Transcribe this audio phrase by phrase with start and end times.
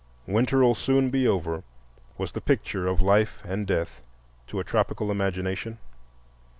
[0.25, 1.61] "Winter'll soon be over,"
[2.17, 4.01] was the picture of life and death
[4.47, 5.77] to a tropical imagination.